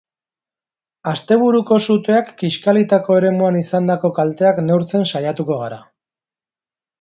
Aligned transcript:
Asteburuko 1.09 1.77
suteak 1.95 2.31
kixkalitako 2.39 3.19
eremuan 3.19 3.59
izandako 3.61 4.11
kalteak 4.21 4.63
neurtzen 4.71 5.07
saiatuko 5.13 5.61
gara. 5.63 5.79